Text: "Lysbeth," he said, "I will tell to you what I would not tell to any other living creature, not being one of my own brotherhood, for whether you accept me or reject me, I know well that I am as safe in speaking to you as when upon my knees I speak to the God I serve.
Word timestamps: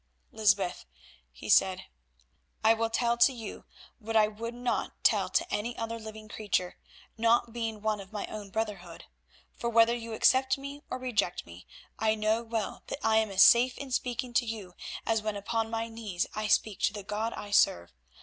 "Lysbeth," 0.31 0.87
he 1.31 1.47
said, 1.47 1.85
"I 2.63 2.73
will 2.73 2.89
tell 2.89 3.19
to 3.19 3.31
you 3.31 3.65
what 3.99 4.15
I 4.15 4.27
would 4.27 4.55
not 4.55 4.93
tell 5.03 5.29
to 5.29 5.53
any 5.53 5.77
other 5.77 5.99
living 5.99 6.27
creature, 6.27 6.79
not 7.19 7.53
being 7.53 7.83
one 7.83 7.99
of 7.99 8.11
my 8.11 8.25
own 8.25 8.49
brotherhood, 8.49 9.05
for 9.53 9.69
whether 9.69 9.93
you 9.95 10.13
accept 10.13 10.57
me 10.57 10.81
or 10.89 10.97
reject 10.97 11.45
me, 11.45 11.67
I 11.99 12.15
know 12.15 12.41
well 12.41 12.81
that 12.87 13.05
I 13.05 13.17
am 13.17 13.29
as 13.29 13.43
safe 13.43 13.77
in 13.77 13.91
speaking 13.91 14.33
to 14.33 14.45
you 14.47 14.73
as 15.05 15.21
when 15.21 15.35
upon 15.35 15.69
my 15.69 15.87
knees 15.87 16.25
I 16.33 16.47
speak 16.47 16.79
to 16.79 16.93
the 16.93 17.03
God 17.03 17.33
I 17.33 17.51
serve. 17.51 17.91